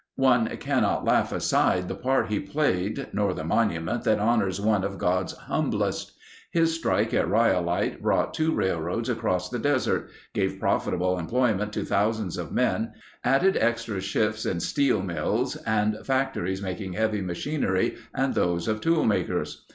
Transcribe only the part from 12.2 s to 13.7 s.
of men, added